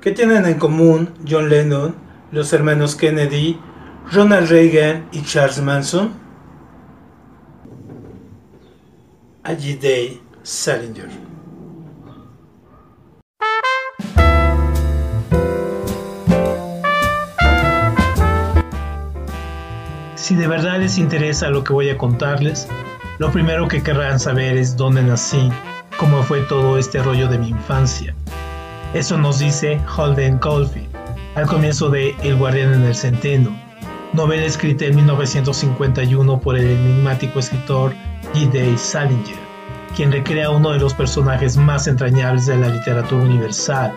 [0.00, 1.94] ¿Qué tienen en común John Lennon,
[2.32, 3.60] los hermanos Kennedy,
[4.10, 6.14] Ronald Reagan y Charles Manson?
[9.42, 11.10] Allí Day Salinger.
[20.14, 22.68] Si de verdad les interesa lo que voy a contarles,
[23.18, 25.50] lo primero que querrán saber es dónde nací,
[25.98, 28.14] cómo fue todo este rollo de mi infancia.
[28.92, 30.88] Eso nos dice Holden Caulfield
[31.36, 33.56] al comienzo de El guardián en el centeno,
[34.12, 37.94] novela escrita en 1951 por el enigmático escritor
[38.34, 38.76] G.
[38.76, 39.38] Salinger,
[39.94, 43.92] quien recrea uno de los personajes más entrañables de la literatura universal,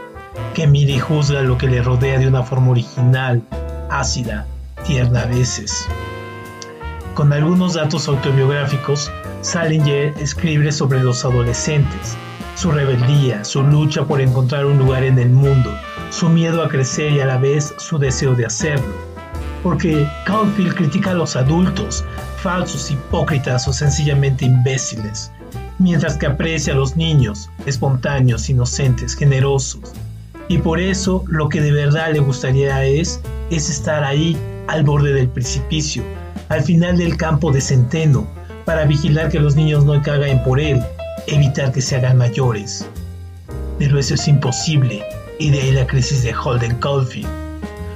[0.54, 3.42] que mide y juzga lo que le rodea de una forma original,
[3.90, 4.46] ácida,
[4.86, 5.88] tierna a veces.
[7.14, 12.18] Con algunos datos autobiográficos, Salinger escribe sobre los adolescentes,
[12.56, 15.72] su rebeldía, su lucha por encontrar un lugar en el mundo,
[16.10, 18.96] su miedo a crecer y a la vez su deseo de hacerlo.
[19.62, 22.04] Porque Caulfield critica a los adultos,
[22.42, 25.32] falsos, hipócritas o sencillamente imbéciles,
[25.78, 29.94] mientras que aprecia a los niños, espontáneos, inocentes, generosos.
[30.48, 34.36] Y por eso lo que de verdad le gustaría es, es estar ahí,
[34.68, 36.04] al borde del precipicio,
[36.54, 38.28] al final del campo de centeno,
[38.66, 40.82] para vigilar que los niños no caguen por él,
[41.28, 42.88] evitar que se hagan mayores.
[43.80, 45.04] Pero eso es imposible,
[45.40, 47.28] y de ahí la crisis de Holden Caulfield.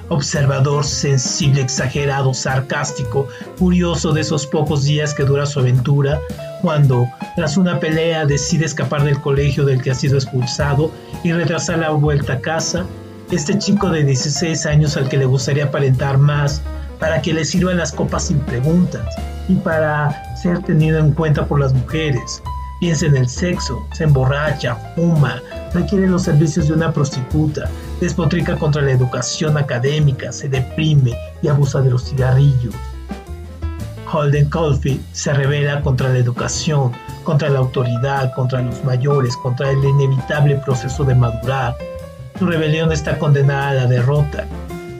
[0.10, 3.28] Observador, sensible, exagerado, sarcástico,
[3.60, 6.20] curioso de esos pocos días que dura su aventura,
[6.62, 10.92] cuando, tras una pelea, decide escapar del colegio del que ha sido expulsado
[11.24, 12.86] y retrasar la vuelta a casa,
[13.32, 16.62] este chico de 16 años al que le gustaría aparentar más
[17.00, 19.06] para que le sirvan las copas sin preguntas
[19.48, 22.42] y para ser tenido en cuenta por las mujeres.
[22.80, 25.42] Piensa en el sexo, se emborracha, fuma,
[25.73, 31.82] requiere los servicios de una prostituta, despotrica contra la educación académica, se deprime y abusa
[31.82, 32.76] de los cigarrillos.
[34.11, 36.92] Holden Caulfield se revela contra la educación,
[37.23, 41.76] contra la autoridad, contra los mayores, contra el inevitable proceso de madurar.
[42.39, 44.45] Su rebelión está condenada a la derrota,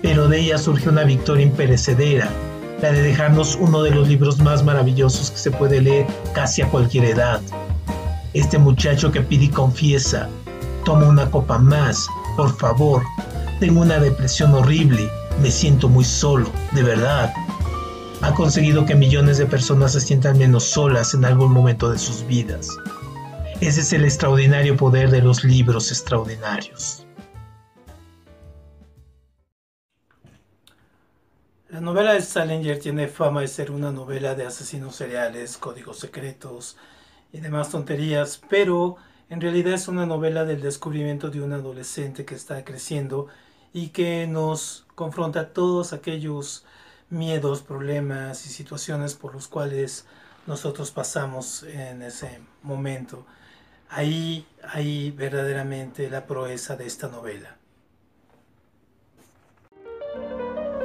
[0.02, 2.30] pero de ella surge una victoria imperecedera,
[2.82, 6.70] la de dejarnos uno de los libros más maravillosos que se puede leer casi a
[6.70, 7.42] cualquier edad.
[8.34, 10.30] Este muchacho que pide y confiesa,
[10.86, 13.02] toma una copa más, por favor,
[13.60, 15.10] tengo una depresión horrible,
[15.42, 17.34] me siento muy solo, de verdad.
[18.22, 22.26] Ha conseguido que millones de personas se sientan menos solas en algún momento de sus
[22.28, 22.70] vidas.
[23.60, 27.07] Ese es el extraordinario poder de los libros extraordinarios.
[31.78, 36.76] La novela de Salinger tiene fama de ser una novela de asesinos seriales, códigos secretos
[37.32, 38.96] y demás tonterías, pero
[39.30, 43.28] en realidad es una novela del descubrimiento de un adolescente que está creciendo
[43.74, 46.66] y que nos confronta todos aquellos
[47.12, 50.08] miedos, problemas y situaciones por los cuales
[50.48, 53.24] nosotros pasamos en ese momento.
[53.88, 57.56] Ahí, ahí verdaderamente la proeza de esta novela.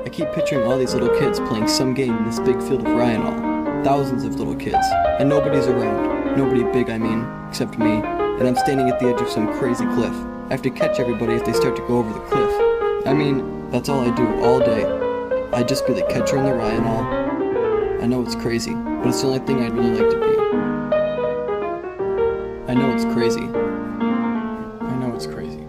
[0.04, 2.88] I keep picturing all these little kids playing some game in this big field of
[2.88, 3.84] Ryanall.
[3.84, 4.84] Thousands of little kids,
[5.20, 6.36] and nobody's around.
[6.36, 8.00] Nobody big, I mean, except me.
[8.02, 10.14] And I'm standing at the edge of some crazy cliff.
[10.46, 13.06] I have to catch everybody if they start to go over the cliff.
[13.06, 14.84] I mean, that's all I do all day.
[15.52, 18.02] I'd just be the catcher in the Ryanall.
[18.02, 20.32] I know it's crazy, but it's the only thing I'd really like to be.
[22.72, 23.42] I know it's crazy.
[23.42, 25.61] I know it's crazy,